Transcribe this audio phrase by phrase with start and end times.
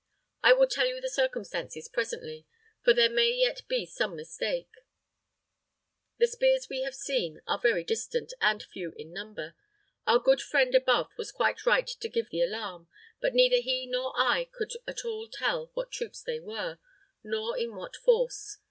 [0.41, 2.47] I will tell you the circumstances presently;
[2.83, 4.71] for there may yet be some mistake.
[6.17, 9.53] The spears we have seen are very distant, and few in number.
[10.07, 12.87] Our good friend above was quite right to give the alarm;
[13.19, 16.79] but neither he nor I could at all tell what troops they were,
[17.23, 18.57] nor in what force.